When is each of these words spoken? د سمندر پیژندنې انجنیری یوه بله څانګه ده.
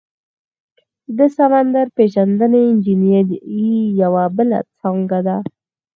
د 1.17 1.19
سمندر 1.37 1.85
پیژندنې 1.97 2.61
انجنیری 2.71 3.71
یوه 4.01 4.25
بله 4.37 4.59
څانګه 4.77 5.19
ده. 5.27 5.37